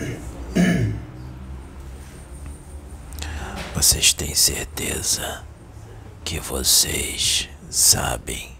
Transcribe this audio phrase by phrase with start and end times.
[3.74, 5.44] Vocês têm certeza
[6.24, 8.56] que vocês sabem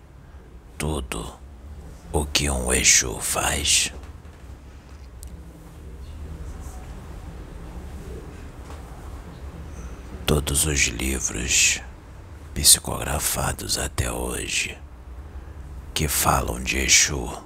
[0.77, 1.33] tudo
[2.13, 3.91] o que um Exu faz?
[10.27, 11.81] Todos os livros
[12.55, 14.77] psicografados até hoje
[15.95, 17.43] que falam de Exu,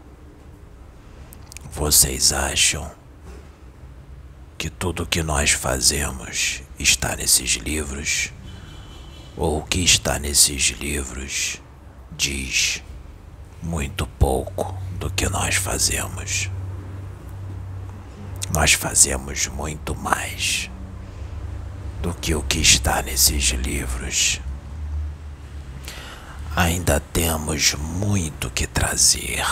[1.70, 2.90] vocês acham
[4.64, 8.32] que tudo o que nós fazemos está nesses livros?
[9.36, 11.60] Ou o que está nesses livros
[12.10, 12.82] diz
[13.62, 16.48] muito pouco do que nós fazemos?
[18.54, 20.70] Nós fazemos muito mais
[22.00, 24.40] do que o que está nesses livros.
[26.56, 29.44] Ainda temos muito que trazer.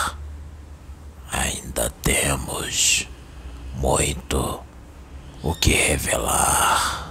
[1.31, 3.07] Ainda temos
[3.75, 4.72] muito
[5.43, 7.03] o que revelar.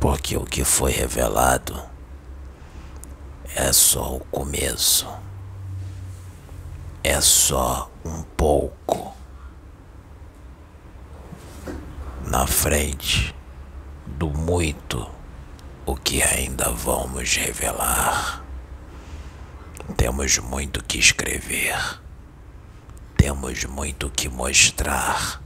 [0.00, 1.80] Porque o que foi revelado
[3.54, 5.06] é só o começo.
[7.12, 9.14] É só um pouco.
[12.26, 13.34] Na frente
[14.06, 15.10] do muito
[15.84, 18.42] o que ainda vamos revelar.
[19.94, 22.00] Temos muito que escrever.
[23.14, 25.42] Temos muito que mostrar.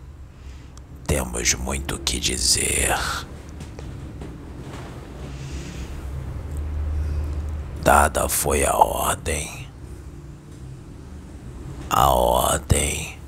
[1.05, 2.97] Temos muito que dizer.
[7.83, 9.66] Dada foi a ordem.
[11.89, 13.19] A ordem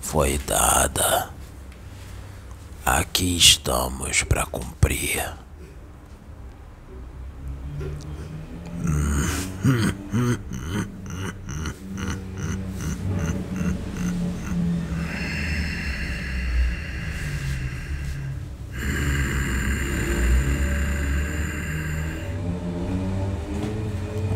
[0.00, 1.30] foi dada.
[2.86, 5.34] Aqui estamos para cumprir.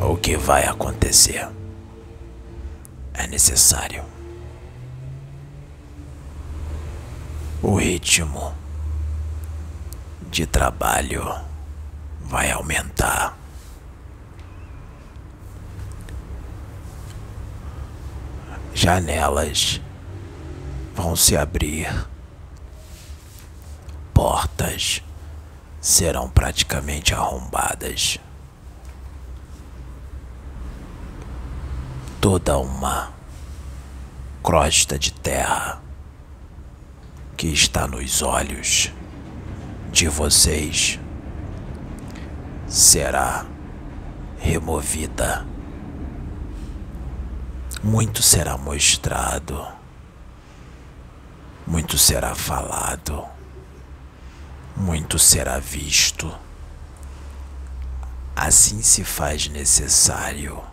[0.00, 1.49] O que vai acontecer
[3.15, 4.05] é necessário.
[7.63, 8.55] O ritmo
[10.31, 11.25] de trabalho
[12.21, 13.39] vai aumentar.
[18.75, 19.81] Janelas
[20.95, 21.89] vão se abrir,
[24.13, 25.01] portas
[25.81, 28.19] serão praticamente arrombadas.
[32.25, 33.12] Toda uma
[34.43, 35.83] crosta de terra
[37.37, 38.91] que está nos olhos
[39.93, 40.99] de vocês
[42.67, 43.45] será
[44.39, 45.47] removida.
[47.83, 49.63] Muito será mostrado,
[51.67, 53.23] muito será falado,
[54.75, 56.34] muito será visto.
[58.34, 60.73] Assim se faz necessário.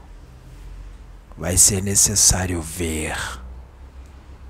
[1.42, 3.18] Vai ser necessário ver,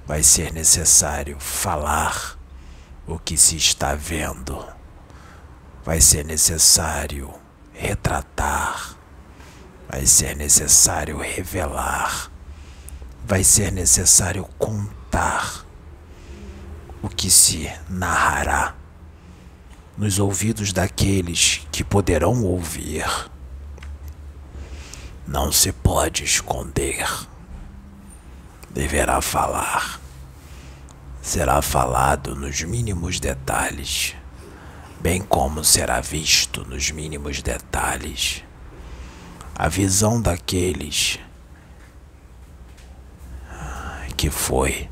[0.06, 2.38] vai ser necessário falar
[3.08, 4.62] o que se está vendo.
[5.86, 7.34] Vai ser necessário
[7.72, 8.98] retratar,
[9.90, 12.30] vai ser necessário revelar,
[13.26, 15.66] vai ser necessário contar
[17.02, 18.76] o que se narrará
[19.98, 23.06] nos ouvidos daqueles que poderão ouvir.
[25.28, 27.08] Não se pode esconder.
[28.70, 30.00] Deverá falar.
[31.22, 34.16] Será falado nos mínimos detalhes,
[35.00, 38.44] bem como será visto nos mínimos detalhes.
[39.56, 41.20] A visão daqueles
[44.22, 44.90] que foi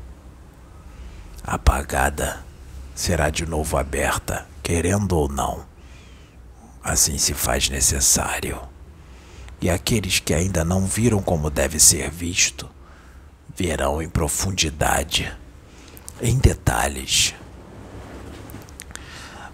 [1.44, 2.44] apagada
[2.94, 5.64] será de novo aberta, querendo ou não.
[6.82, 8.60] Assim se faz necessário.
[9.60, 12.68] E aqueles que ainda não viram como deve ser visto,
[13.54, 15.36] verão em profundidade,
[16.22, 17.34] em detalhes,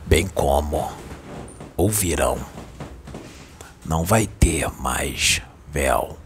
[0.06, 0.90] bem como
[1.76, 2.38] ouvirão.
[3.84, 5.42] Não vai ter mais
[5.72, 6.16] véu,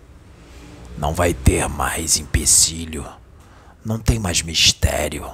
[0.98, 3.06] não vai ter mais empecilho,
[3.84, 5.30] não tem mais mistério,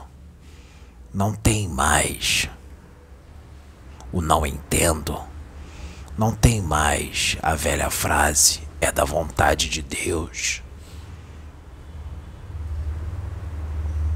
[1.12, 2.48] não tem mais
[4.12, 5.20] o não entendo.
[6.16, 10.62] Não tem mais a velha frase, é da vontade de Deus.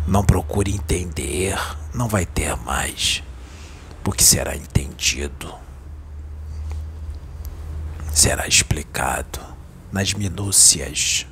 [0.07, 1.59] Não procure entender,
[1.93, 3.23] não vai ter mais,
[4.03, 5.55] porque será entendido,
[8.11, 9.39] será explicado
[9.93, 11.27] nas minúcias,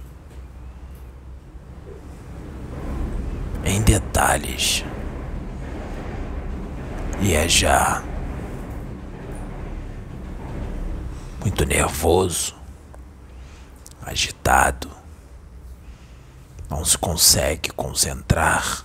[3.64, 4.84] em detalhes,
[7.22, 8.02] e é já
[11.48, 12.54] muito nervoso,
[14.02, 14.90] agitado
[16.68, 18.84] não se consegue concentrar,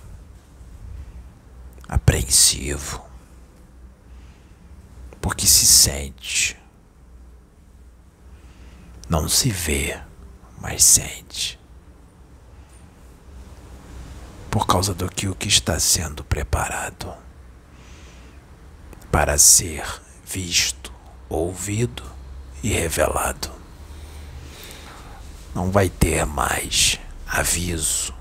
[1.86, 3.04] apreensivo,
[5.20, 6.58] porque se sente,
[9.06, 10.00] não se vê,
[10.58, 11.60] mas sente,
[14.50, 17.14] por causa do que o que está sendo preparado
[19.12, 19.84] para ser
[20.24, 20.90] visto,
[21.28, 22.13] ouvido
[22.64, 23.52] e revelado.
[25.54, 28.14] Não vai ter mais Aviso.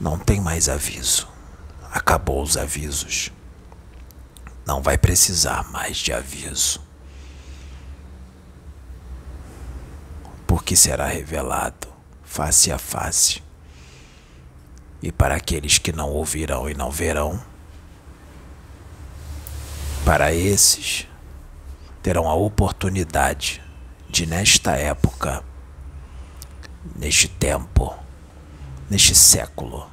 [0.00, 1.26] Não tem mais aviso.
[1.90, 3.32] Acabou os avisos.
[4.64, 6.80] Não vai precisar mais de aviso.
[10.46, 11.88] Porque será revelado
[12.22, 13.42] face a face.
[15.02, 17.42] E para aqueles que não ouvirão e não verão,
[20.04, 21.08] para esses
[22.06, 23.60] terão a oportunidade
[24.08, 25.42] de, nesta época,
[26.94, 27.92] neste tempo,
[28.88, 29.90] neste século,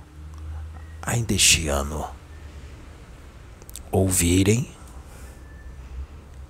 [1.01, 2.07] ainda este ano,
[3.91, 4.69] ouvirem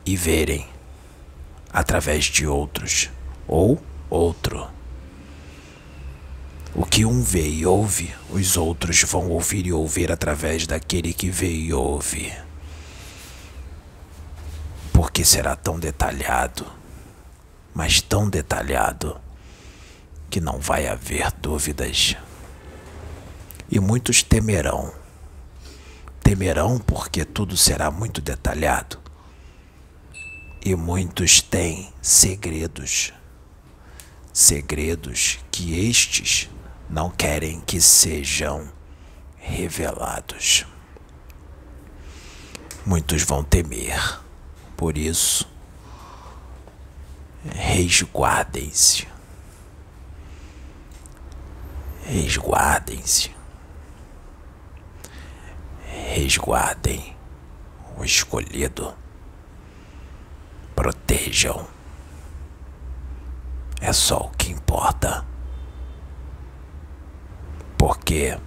[0.06, 0.68] e verem
[1.72, 3.10] através de outros
[3.48, 4.70] ou outro.
[6.76, 11.30] O que um vê e ouve, os outros vão ouvir e ouvir através daquele que
[11.30, 12.34] vê e ouve.
[15.04, 16.66] Porque será tão detalhado,
[17.74, 19.20] mas tão detalhado
[20.30, 22.16] que não vai haver dúvidas.
[23.70, 24.94] E muitos temerão.
[26.24, 28.98] Temerão porque tudo será muito detalhado.
[30.64, 33.12] E muitos têm segredos.
[34.32, 36.50] Segredos que estes
[36.90, 38.72] não querem que sejam
[39.36, 40.66] revelados.
[42.86, 44.23] Muitos vão temer.
[44.84, 45.48] Por isso,
[47.56, 49.08] resguardem-se
[52.06, 53.34] Resguardem-se.
[55.88, 57.16] Resguardem
[57.98, 58.94] o escolhido.
[60.76, 61.66] Protejam.
[63.80, 65.26] É só o que importa.
[67.78, 68.38] Porque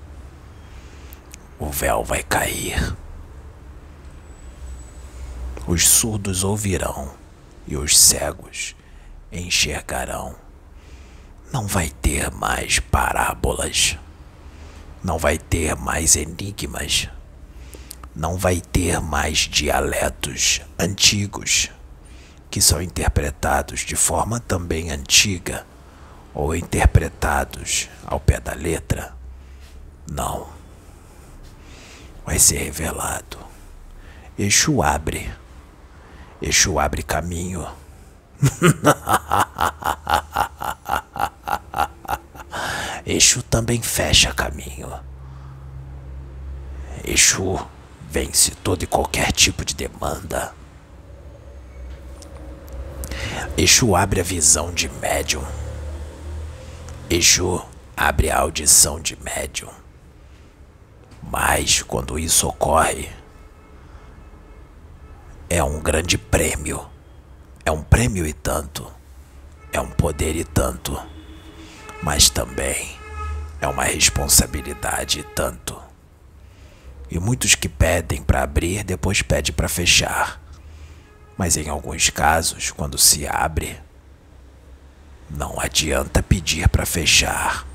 [1.58, 2.94] o véu vai cair.
[5.66, 7.12] Os surdos ouvirão
[7.66, 8.76] e os cegos
[9.32, 10.36] enxergarão
[11.52, 13.98] não vai ter mais parábolas,
[15.02, 17.08] não vai ter mais enigmas,
[18.14, 21.68] não vai ter mais dialetos antigos
[22.48, 25.66] que são interpretados de forma também antiga
[26.32, 29.16] ou interpretados ao pé da letra.
[30.08, 30.46] Não.
[32.24, 33.38] Vai ser revelado.
[34.38, 35.28] Exu abre.
[36.40, 37.66] Exu abre caminho.
[43.06, 44.92] Exu também fecha caminho.
[47.04, 47.58] Exu
[48.10, 50.52] vence todo e qualquer tipo de demanda.
[53.56, 55.44] Exu abre a visão de médium.
[57.08, 57.64] Exu
[57.96, 59.70] abre a audição de médium.
[61.22, 63.10] Mas quando isso ocorre,
[65.48, 66.86] é um grande prêmio.
[67.64, 68.86] É um prêmio e tanto.
[69.72, 70.98] É um poder e tanto
[72.02, 72.96] mas também
[73.60, 75.76] é uma responsabilidade tanto.
[77.10, 80.40] E muitos que pedem para abrir depois pedem para fechar.
[81.36, 83.78] Mas em alguns casos, quando se abre,
[85.28, 87.66] não adianta pedir para fechar,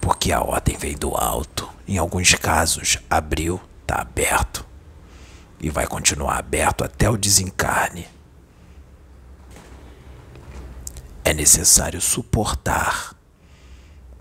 [0.00, 1.68] porque a ordem vem do alto.
[1.86, 4.64] Em alguns casos, abriu, tá aberto
[5.64, 8.06] e vai continuar aberto até o desencarne.
[11.24, 13.16] É necessário suportar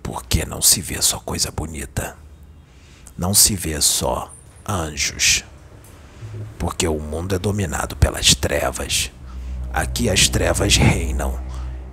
[0.01, 2.15] porque não se vê só coisa bonita.
[3.17, 4.33] Não se vê só
[4.65, 5.43] anjos.
[6.57, 9.11] Porque o mundo é dominado pelas trevas.
[9.73, 11.37] Aqui as trevas reinam.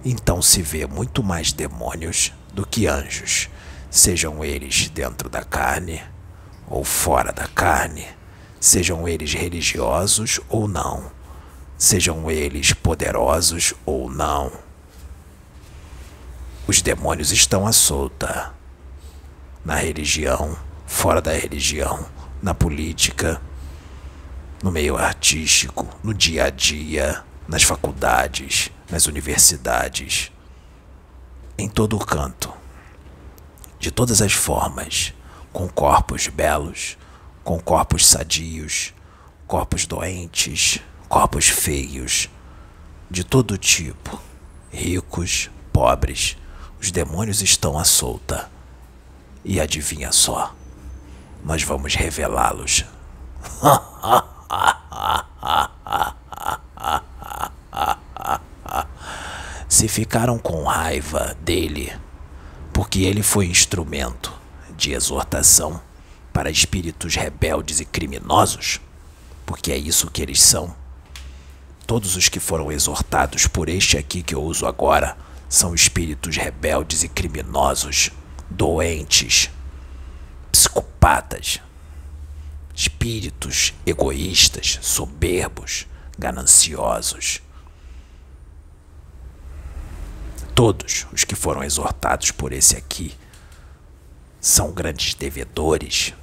[0.05, 3.51] Então se vê muito mais demônios do que anjos,
[3.91, 6.01] sejam eles dentro da carne
[6.69, 8.07] ou fora da carne,
[8.61, 11.11] sejam eles religiosos ou não,
[11.79, 14.53] sejam eles poderosos ou não.
[16.67, 18.55] Os demônios estão à solta.
[19.65, 22.07] na religião, fora da religião,
[22.43, 23.41] na política,
[24.63, 30.33] no meio artístico, no dia a dia, nas faculdades, nas universidades,
[31.59, 32.51] em todo o canto,
[33.79, 35.13] de todas as formas,
[35.53, 36.97] com corpos belos,
[37.43, 38.93] com corpos sadios,
[39.47, 42.29] corpos doentes, corpos feios,
[43.11, 44.21] de todo tipo,
[44.71, 46.37] ricos, pobres,
[46.81, 48.51] os demônios estão à solta.
[49.45, 50.55] E adivinha só,
[51.43, 52.85] nós vamos revelá-los.
[59.69, 61.93] Se ficaram com raiva dele,
[62.73, 64.33] porque ele foi instrumento
[64.77, 65.81] de exortação
[66.33, 68.81] para espíritos rebeldes e criminosos,
[69.45, 70.75] porque é isso que eles são.
[71.87, 75.17] Todos os que foram exortados por este aqui que eu uso agora
[75.49, 78.11] são espíritos rebeldes e criminosos,
[78.49, 79.51] doentes,
[80.53, 81.61] psicopatas,
[82.75, 87.43] espíritos egoístas, soberbos, gananciosos.
[90.55, 93.15] Todos os que foram exortados por esse aqui
[94.41, 96.15] são grandes devedores.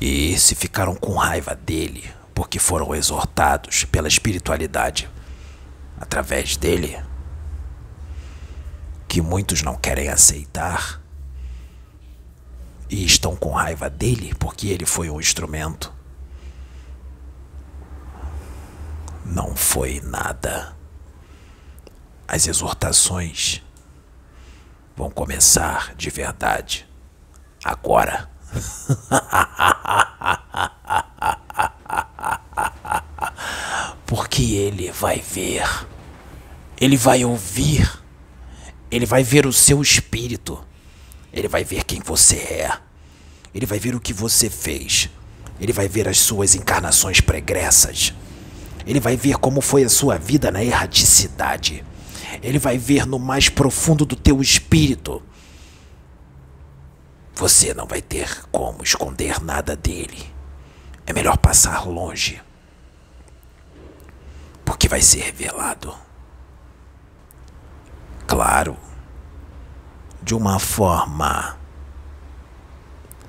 [0.00, 5.08] E se ficaram com raiva dele porque foram exortados pela espiritualidade
[5.98, 7.00] através dele,
[9.06, 11.00] que muitos não querem aceitar
[12.90, 15.92] e estão com raiva dele porque ele foi um instrumento.
[19.24, 20.76] Não foi nada.
[22.26, 23.62] As exortações
[24.96, 26.86] vão começar de verdade.
[27.64, 28.30] Agora.
[34.06, 35.64] Porque ele vai ver,
[36.78, 37.90] ele vai ouvir,
[38.90, 40.62] ele vai ver o seu espírito,
[41.32, 42.78] ele vai ver quem você é,
[43.54, 45.08] ele vai ver o que você fez,
[45.58, 48.12] ele vai ver as suas encarnações pregressas,
[48.86, 51.82] ele vai ver como foi a sua vida na erraticidade,
[52.42, 55.22] ele vai ver no mais profundo do teu espírito
[57.34, 60.32] você não vai ter como esconder nada dele.
[61.06, 62.40] É melhor passar longe.
[64.64, 65.94] Porque vai ser revelado.
[68.26, 68.76] Claro,
[70.22, 71.58] de uma forma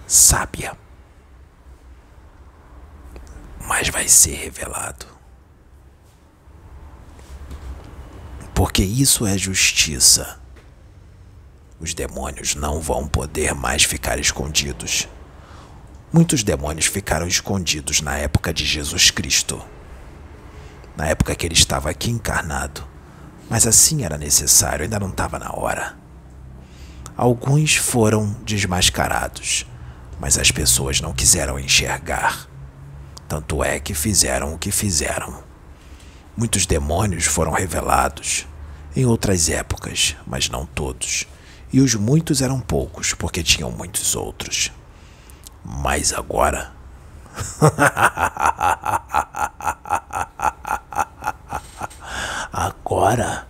[0.06, 0.78] sábia.
[3.66, 5.08] Mas vai ser revelado.
[8.54, 10.44] Porque isso é justiça
[11.84, 15.10] os demônios não vão poder mais ficar escondidos.
[16.14, 19.62] Muitos demônios ficaram escondidos na época de Jesus Cristo,
[20.96, 22.88] na época que ele estava aqui encarnado,
[23.50, 25.98] mas assim era necessário, ainda não estava na hora.
[27.18, 29.66] Alguns foram desmascarados,
[30.22, 32.48] mas as pessoas não quiseram enxergar.
[33.28, 35.44] Tanto é que fizeram o que fizeram.
[36.36, 38.48] Muitos demônios foram revelados
[38.96, 41.28] em outras épocas, mas não todos
[41.74, 44.72] e os muitos eram poucos, porque tinham muitos outros.
[45.66, 46.72] Mas agora.
[52.54, 53.48] agora.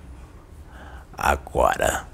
[1.17, 2.07] Agora.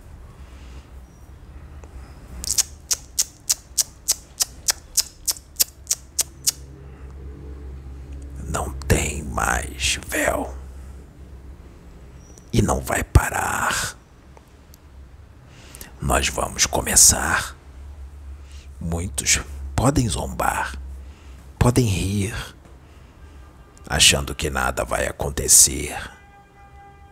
[8.48, 10.59] Não tem mais véu.
[12.52, 14.00] E não vai parar
[16.02, 17.56] nós vamos começar.
[18.80, 19.42] Muitos
[19.76, 20.80] podem zombar,
[21.58, 22.34] podem rir,
[23.88, 25.96] achando que nada vai acontecer,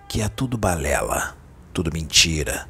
[0.07, 1.35] que é tudo balela,
[1.73, 2.69] tudo mentira,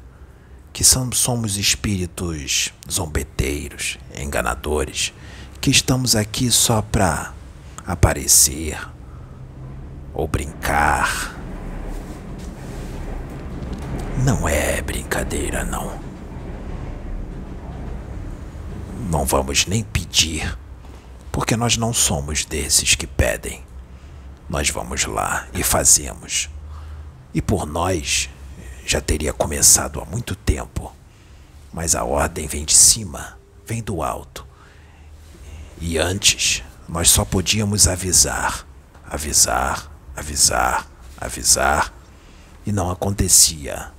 [0.72, 5.12] que somos espíritos zombeteiros, enganadores,
[5.60, 7.32] que estamos aqui só para
[7.86, 8.76] aparecer
[10.12, 11.37] ou brincar.
[14.24, 15.98] Não é brincadeira, não.
[19.10, 20.58] Não vamos nem pedir,
[21.30, 23.62] porque nós não somos desses que pedem.
[24.48, 26.50] Nós vamos lá e fazemos.
[27.32, 28.28] E por nós
[28.84, 30.92] já teria começado há muito tempo.
[31.72, 34.44] Mas a ordem vem de cima, vem do alto.
[35.80, 38.66] E antes, nós só podíamos avisar,
[39.08, 40.86] avisar, avisar,
[41.20, 41.92] avisar,
[42.66, 43.92] e não acontecia.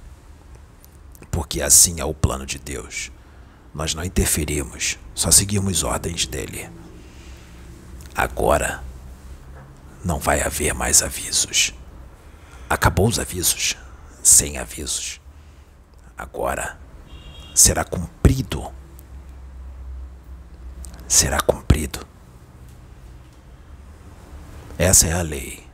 [1.31, 3.11] Porque assim é o plano de Deus.
[3.73, 6.69] Nós não interferimos, só seguimos ordens dele.
[8.15, 8.83] Agora
[10.03, 11.73] não vai haver mais avisos.
[12.69, 13.77] Acabou os avisos,
[14.23, 15.21] sem avisos.
[16.17, 16.77] Agora
[17.53, 18.71] será cumprido.
[21.07, 22.05] Será cumprido.
[24.77, 25.65] Essa é a lei.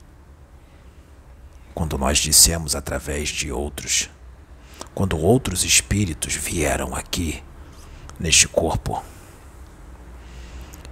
[1.73, 4.09] Quando nós dissemos através de outros,
[4.95, 7.43] quando outros espíritos vieram aqui,
[8.17, 9.03] neste corpo,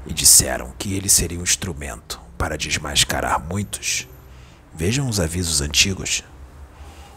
[0.06, 4.06] e disseram que ele seria um instrumento para desmascarar muitos,
[4.76, 6.22] vejam os avisos antigos.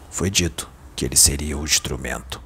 [0.09, 2.41] Foi dito que ele seria o instrumento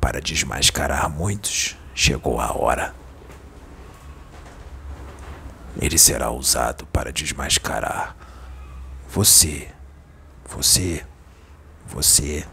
[0.00, 1.76] para desmascarar muitos.
[1.94, 2.94] Chegou a hora.
[5.78, 8.16] Ele será usado para desmascarar
[9.08, 9.68] você,
[10.46, 11.04] você,
[11.86, 12.46] você,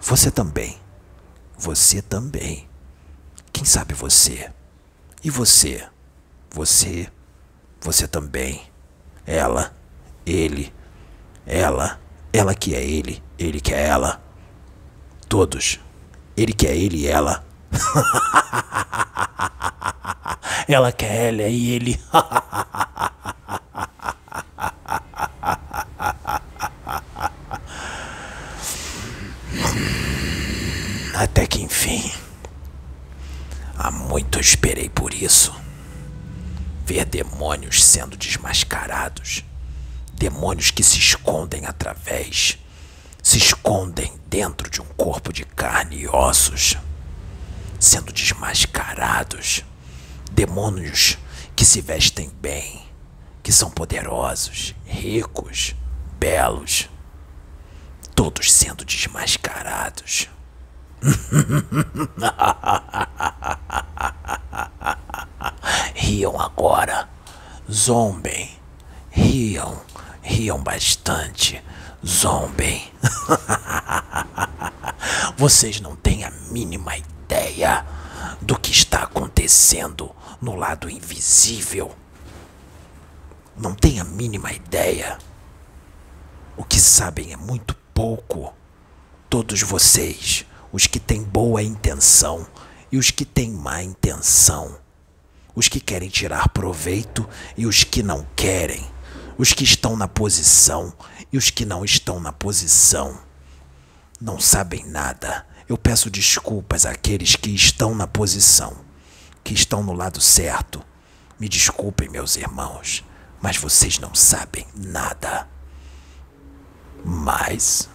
[0.00, 0.78] você também,
[1.58, 2.68] você também.
[3.52, 4.50] Quem sabe você?
[5.22, 5.86] E você?
[6.50, 7.08] Você,
[7.80, 8.62] você também.
[9.26, 9.74] Ela,
[10.24, 10.72] ele,
[11.46, 12.00] ela,
[12.32, 14.22] ela que é ele, ele que é ela.
[15.28, 15.78] Todos.
[16.36, 17.44] Ele que é ele e ela.
[20.66, 22.00] ela que é ela e ele.
[31.20, 32.10] Até que enfim.
[33.76, 35.54] Há muito eu esperei por isso.
[36.86, 39.44] Ver demônios sendo desmascarados.
[40.14, 42.56] Demônios que se escondem através.
[43.22, 46.78] Se escondem dentro de um corpo de carne e ossos.
[47.78, 49.62] Sendo desmascarados.
[50.32, 51.18] Demônios
[51.54, 52.82] que se vestem bem.
[53.42, 55.74] Que são poderosos, ricos,
[56.18, 56.88] belos.
[58.14, 60.30] Todos sendo desmascarados.
[65.94, 67.08] riam agora,
[67.70, 68.50] zombem,
[69.10, 69.82] riam,
[70.22, 71.62] riam bastante,
[72.06, 72.90] zombem.
[75.36, 77.84] Vocês não têm a mínima ideia
[78.42, 81.94] do que está acontecendo no lado invisível.
[83.56, 85.18] Não têm a mínima ideia.
[86.56, 88.54] O que sabem é muito pouco.
[89.28, 92.46] Todos vocês os que têm boa intenção
[92.90, 94.78] e os que têm má intenção,
[95.54, 98.84] os que querem tirar proveito e os que não querem,
[99.36, 100.92] os que estão na posição
[101.32, 103.18] e os que não estão na posição.
[104.20, 105.46] Não sabem nada.
[105.68, 108.76] Eu peço desculpas àqueles que estão na posição,
[109.42, 110.84] que estão no lado certo.
[111.38, 113.04] Me desculpem, meus irmãos,
[113.40, 115.48] mas vocês não sabem nada.
[117.04, 117.88] Mas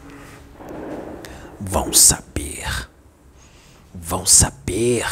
[1.60, 2.89] vão saber.
[3.94, 5.06] Vão saber.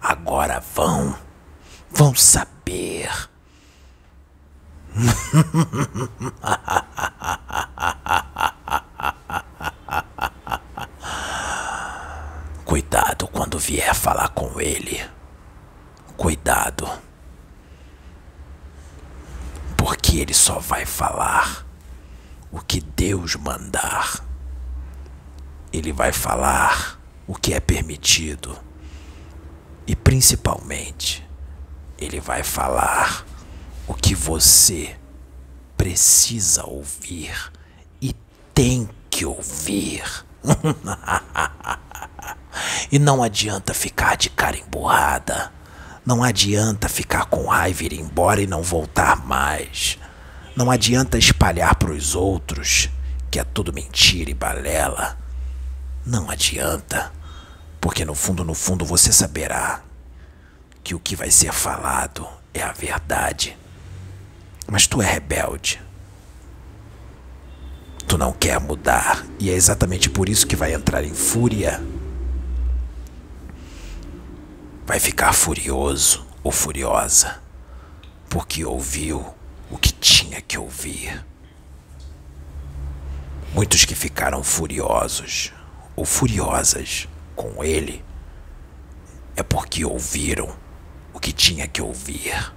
[0.00, 1.16] Agora vão.
[1.90, 3.10] Vão saber.
[12.64, 15.04] Cuidado quando vier falar com ele.
[16.16, 16.88] Cuidado.
[19.76, 21.66] Porque ele só vai falar
[22.52, 24.29] o que Deus mandar.
[25.72, 28.58] Ele vai falar o que é permitido.
[29.86, 31.26] E principalmente,
[31.98, 33.24] ele vai falar
[33.86, 34.96] o que você
[35.76, 37.52] precisa ouvir
[38.00, 38.14] e
[38.54, 40.02] tem que ouvir.
[42.90, 45.52] e não adianta ficar de cara emburrada.
[46.04, 49.98] Não adianta ficar com raiva ir embora e não voltar mais.
[50.56, 52.88] Não adianta espalhar para os outros
[53.30, 55.19] que é tudo mentira e balela.
[56.10, 57.12] Não adianta,
[57.80, 59.80] porque no fundo, no fundo você saberá
[60.82, 63.56] que o que vai ser falado é a verdade.
[64.66, 65.80] Mas tu é rebelde.
[68.08, 71.80] Tu não quer mudar, e é exatamente por isso que vai entrar em fúria.
[74.84, 77.40] Vai ficar furioso ou furiosa,
[78.28, 79.24] porque ouviu
[79.70, 81.24] o que tinha que ouvir.
[83.54, 85.52] Muitos que ficaram furiosos
[86.00, 88.02] ou furiosas com ele
[89.36, 90.48] é porque ouviram
[91.12, 92.54] o que tinha que ouvir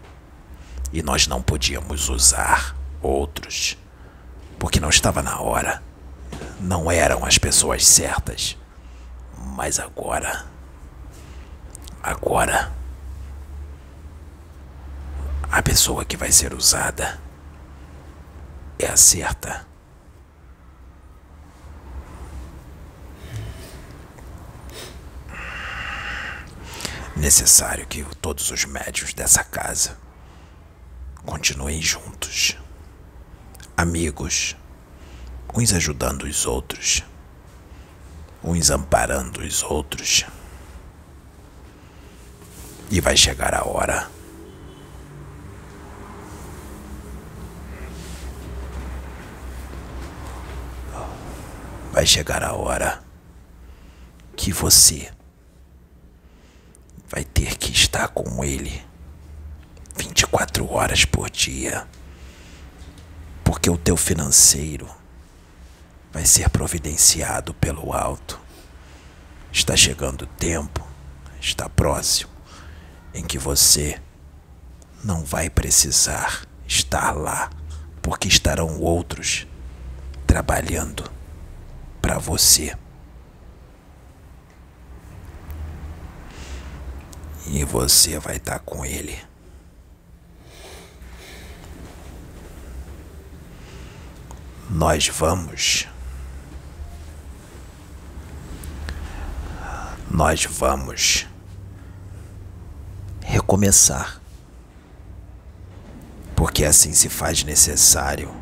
[0.93, 3.77] e nós não podíamos usar outros
[4.58, 5.84] porque não estava na hora.
[6.58, 8.58] Não eram as pessoas certas.
[9.38, 10.45] Mas agora.
[12.01, 12.71] Agora.
[15.51, 17.19] A pessoa que vai ser usada
[18.79, 19.73] é a certa.
[27.15, 29.97] Necessário que todos os médios dessa casa
[31.26, 32.58] continuem juntos,
[33.78, 34.56] amigos,
[35.54, 37.04] uns ajudando os outros,
[38.43, 40.26] uns amparando os outros,
[42.93, 44.08] E vai chegar a hora.
[51.91, 53.04] Vai chegar a hora
[54.36, 55.12] que você
[57.13, 58.84] vai ter que estar com ele
[59.95, 61.88] 24 horas por dia.
[63.43, 64.89] Porque o teu financeiro
[66.12, 68.39] vai ser providenciado pelo alto.
[69.52, 70.84] Está chegando o tempo,
[71.39, 72.32] está próximo,
[73.13, 74.02] em que você
[75.04, 77.52] não vai precisar estar lá,
[78.02, 79.45] porque estarão outros
[80.26, 81.12] trabalhando
[82.02, 82.76] para você.
[87.47, 89.19] E você vai estar com ele.
[94.69, 95.88] Nós vamos.
[100.10, 101.27] Nós vamos
[103.21, 104.21] recomeçar.
[106.36, 108.34] Porque assim se faz necessário.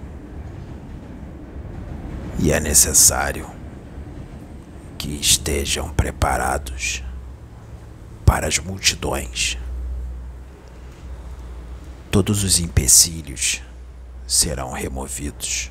[2.40, 3.50] E é necessário
[4.98, 7.04] que estejam preparados
[8.32, 9.58] para as multidões.
[12.10, 13.62] Todos os empecilhos
[14.26, 15.70] serão removidos.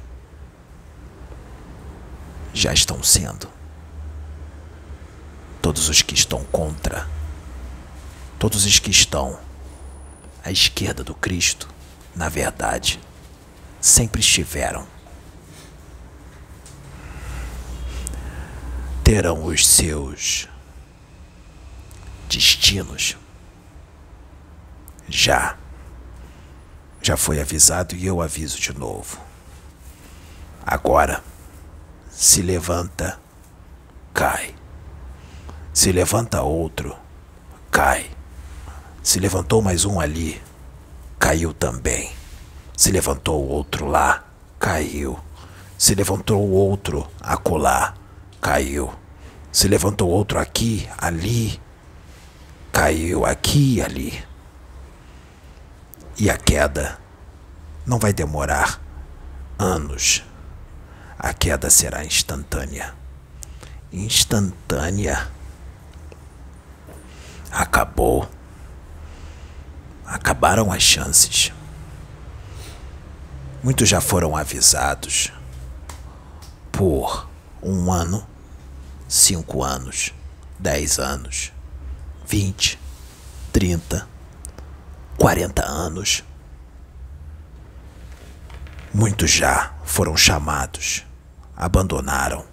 [2.52, 3.48] Já estão sendo.
[5.62, 7.08] Todos os que estão contra,
[8.38, 9.40] todos os que estão
[10.44, 11.66] à esquerda do Cristo,
[12.14, 13.00] na verdade,
[13.80, 14.86] sempre estiveram.
[19.02, 20.46] Terão os seus
[22.30, 23.16] destinos.
[25.08, 25.56] Já.
[27.02, 29.18] Já foi avisado e eu aviso de novo.
[30.64, 31.22] Agora,
[32.10, 33.18] se levanta,
[34.14, 34.54] cai.
[35.72, 36.96] Se levanta outro,
[37.70, 38.10] cai.
[39.02, 40.40] Se levantou mais um ali,
[41.18, 42.12] caiu também.
[42.76, 44.24] Se levantou outro lá,
[44.58, 45.18] caiu.
[45.78, 47.94] Se levantou outro acolá,
[48.40, 48.92] caiu.
[49.50, 51.60] Se levantou outro aqui, ali,
[52.72, 54.24] caiu aqui e ali.
[56.18, 56.98] E a queda
[57.86, 58.80] não vai demorar
[59.58, 60.24] anos.
[61.18, 62.94] A queda será instantânea.
[63.92, 65.28] Instantânea.
[67.50, 68.28] Acabou.
[70.06, 71.52] Acabaram as chances.
[73.62, 75.30] Muitos já foram avisados
[76.72, 77.28] por
[77.62, 78.26] um ano,
[79.06, 80.14] cinco anos,
[80.58, 81.52] dez anos.
[82.30, 82.78] 20,
[83.52, 84.08] 30,
[85.18, 86.22] 40 anos.
[88.94, 91.04] Muitos já foram chamados,
[91.56, 92.46] abandonaram.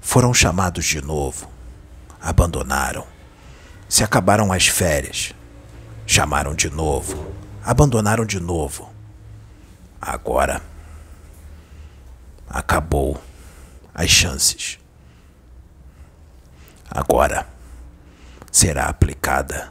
[0.00, 1.48] Foram chamados de novo,
[2.20, 3.06] abandonaram.
[3.88, 5.32] Se acabaram as férias,
[6.04, 7.32] chamaram de novo,
[7.64, 8.92] abandonaram de novo.
[10.00, 10.60] Agora
[12.48, 13.22] acabou
[13.94, 14.80] as chances.
[16.90, 17.54] Agora
[18.56, 19.70] será aplicada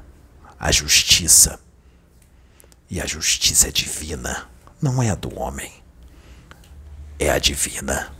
[0.59, 1.59] a justiça.
[2.87, 4.47] E a justiça é divina,
[4.79, 5.73] não é a do homem,
[7.17, 8.13] é a divina.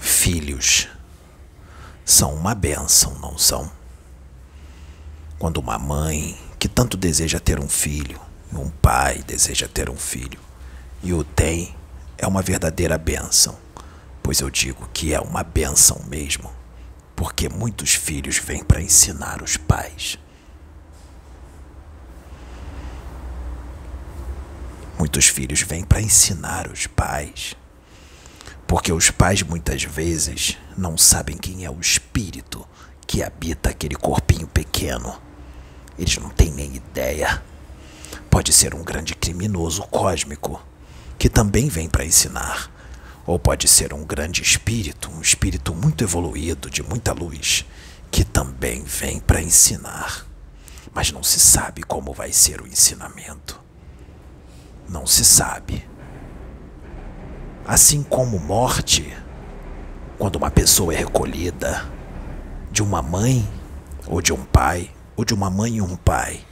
[0.00, 0.88] Filhos
[2.02, 3.70] são uma bênção, não são?
[5.38, 8.18] Quando uma mãe que tanto deseja ter um filho,
[8.54, 10.40] um pai deseja ter um filho,
[11.02, 11.76] e o tem,
[12.16, 13.58] é uma verdadeira bênção,
[14.22, 16.58] pois eu digo que é uma bênção mesmo
[17.20, 20.18] porque muitos filhos vêm para ensinar os pais.
[24.98, 27.54] Muitos filhos vêm para ensinar os pais.
[28.66, 32.66] Porque os pais muitas vezes não sabem quem é o espírito
[33.06, 35.20] que habita aquele corpinho pequeno.
[35.98, 37.42] Eles não têm nem ideia.
[38.30, 40.64] Pode ser um grande criminoso cósmico
[41.18, 42.79] que também vem para ensinar
[43.26, 47.64] ou pode ser um grande espírito, um espírito muito evoluído, de muita luz,
[48.10, 50.26] que também vem para ensinar.
[50.92, 53.60] Mas não se sabe como vai ser o ensinamento.
[54.88, 55.88] Não se sabe.
[57.64, 59.16] Assim como morte,
[60.18, 61.88] quando uma pessoa é recolhida
[62.72, 63.48] de uma mãe
[64.06, 66.44] ou de um pai, ou de uma mãe e um pai,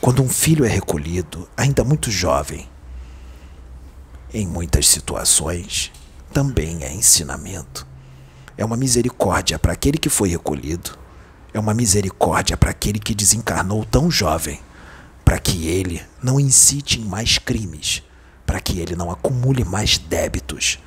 [0.00, 2.68] quando um filho é recolhido, ainda muito jovem,
[4.32, 5.90] em muitas situações,
[6.32, 7.86] também é ensinamento.
[8.56, 10.98] É uma misericórdia para aquele que foi recolhido.
[11.52, 14.60] É uma misericórdia para aquele que desencarnou tão jovem,
[15.24, 18.02] para que ele não incite em mais crimes,
[18.44, 20.78] para que ele não acumule mais débitos.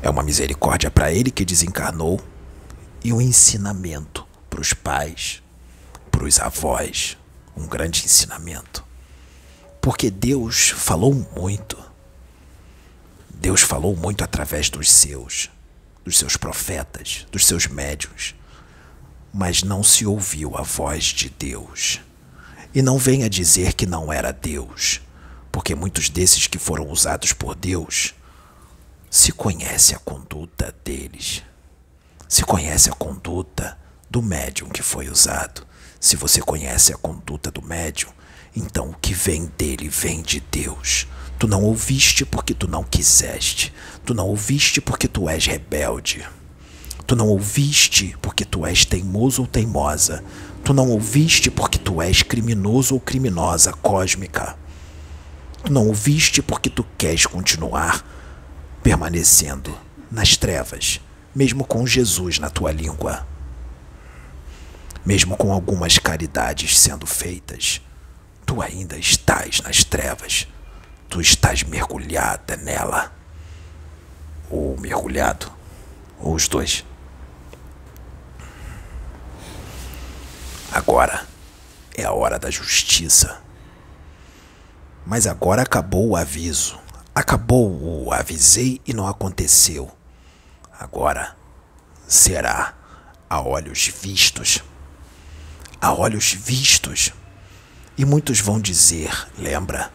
[0.00, 2.20] É uma misericórdia para ele que desencarnou
[3.04, 5.42] e um ensinamento para os pais,
[6.10, 7.16] para os avós,
[7.56, 8.91] um grande ensinamento.
[9.82, 11.76] Porque Deus falou muito.
[13.28, 15.50] Deus falou muito através dos seus,
[16.04, 18.36] dos seus profetas, dos seus médios.
[19.34, 22.00] Mas não se ouviu a voz de Deus.
[22.72, 25.00] E não venha dizer que não era Deus,
[25.50, 28.14] porque muitos desses que foram usados por Deus
[29.10, 31.42] se conhece a conduta deles.
[32.28, 33.76] Se conhece a conduta
[34.08, 35.66] do médium que foi usado.
[35.98, 38.12] Se você conhece a conduta do médium,
[38.54, 41.06] então o que vem dele vem de Deus.
[41.38, 43.72] Tu não ouviste porque tu não quiseste.
[44.04, 46.24] Tu não ouviste porque tu és rebelde.
[47.06, 50.22] Tu não ouviste porque tu és teimoso ou teimosa.
[50.62, 54.56] Tu não ouviste porque tu és criminoso ou criminosa cósmica.
[55.64, 58.04] Tu não ouviste porque tu queres continuar
[58.82, 59.76] permanecendo
[60.10, 61.00] nas trevas,
[61.34, 63.26] mesmo com Jesus na tua língua.
[65.04, 67.80] Mesmo com algumas caridades sendo feitas
[68.46, 70.46] tu ainda estás nas trevas.
[71.08, 73.12] Tu estás mergulhada nela.
[74.50, 75.52] Ou mergulhado.
[76.18, 76.84] Ou os dois.
[80.72, 81.26] Agora
[81.94, 83.42] é a hora da justiça.
[85.04, 86.80] Mas agora acabou o aviso.
[87.14, 89.90] Acabou o avisei e não aconteceu.
[90.78, 91.36] Agora
[92.08, 92.74] será
[93.28, 94.62] a olhos vistos.
[95.80, 97.12] A olhos vistos.
[97.96, 99.90] E muitos vão dizer, lembra?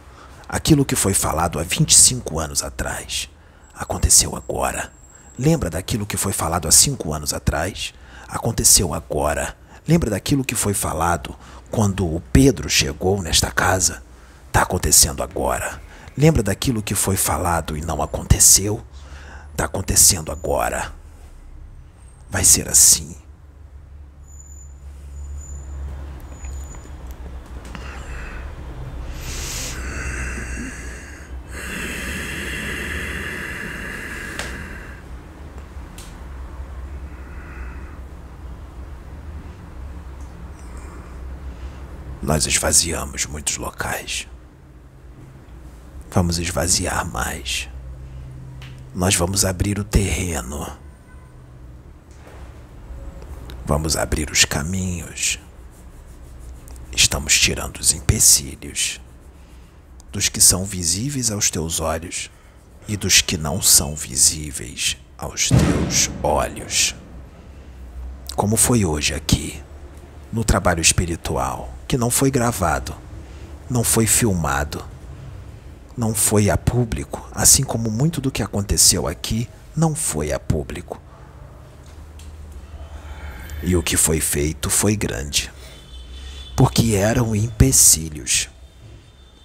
[0.47, 3.29] Aquilo que foi falado há 25 anos atrás
[3.73, 4.91] aconteceu agora.
[5.37, 7.93] Lembra daquilo que foi falado há cinco anos atrás?
[8.27, 9.55] Aconteceu agora.
[9.87, 11.35] Lembra daquilo que foi falado
[11.69, 14.01] quando o Pedro chegou nesta casa?
[14.47, 15.81] Está acontecendo agora.
[16.17, 18.83] Lembra daquilo que foi falado e não aconteceu?
[19.51, 20.91] Está acontecendo agora.
[22.29, 23.15] Vai ser assim.
[42.27, 44.27] Nós esvaziamos muitos locais.
[46.11, 47.69] Vamos esvaziar mais.
[48.93, 50.77] Nós vamos abrir o terreno.
[53.65, 55.39] Vamos abrir os caminhos.
[56.91, 58.99] Estamos tirando os empecilhos
[60.11, 62.29] dos que são visíveis aos teus olhos
[62.89, 66.93] e dos que não são visíveis aos teus olhos.
[68.35, 69.63] Como foi hoje aqui,
[70.29, 72.93] no trabalho espiritual que não foi gravado,
[73.69, 74.83] não foi filmado,
[75.95, 81.01] não foi a público, assim como muito do que aconteceu aqui não foi a público.
[83.63, 85.51] E o que foi feito foi grande,
[86.55, 88.49] porque eram empecilhos.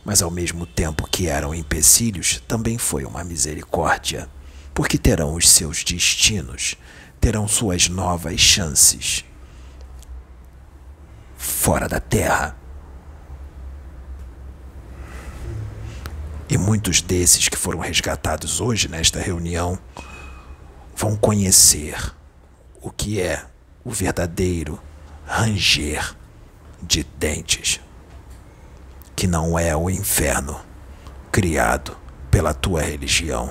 [0.04, 4.28] Mas ao mesmo tempo que eram empecilhos, também foi uma misericórdia,
[4.74, 6.74] porque terão os seus destinos,
[7.20, 9.24] terão suas novas chances
[11.42, 12.56] fora da terra.
[16.48, 19.76] E muitos desses que foram resgatados hoje nesta reunião
[20.94, 21.96] vão conhecer
[22.80, 23.44] o que é
[23.84, 24.80] o verdadeiro
[25.26, 26.14] ranger
[26.80, 27.80] de dentes,
[29.16, 30.60] que não é o inferno
[31.32, 31.96] criado
[32.30, 33.50] pela tua religião,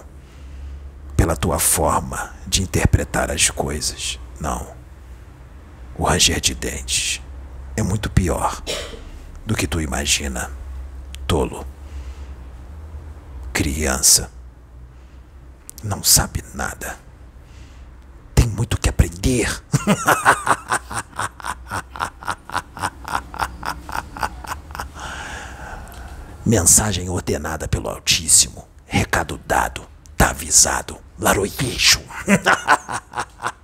[1.17, 4.17] pela tua forma de interpretar as coisas.
[4.39, 4.73] Não.
[5.97, 7.21] O ranger de dentes
[7.75, 8.61] é muito pior
[9.45, 10.51] do que tu imagina.
[11.27, 11.65] Tolo.
[13.53, 14.31] Criança.
[15.83, 16.97] Não sabe nada.
[18.35, 19.63] Tem muito que aprender.
[26.45, 28.67] Mensagem ordenada pelo Altíssimo.
[28.85, 29.87] Recado dado.
[30.17, 30.97] Tá avisado.
[31.17, 32.01] Laroyeixo.